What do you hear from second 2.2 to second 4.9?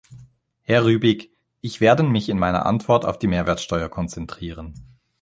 in meiner Antwort auf die Mehrwertsteuer konzentrieren.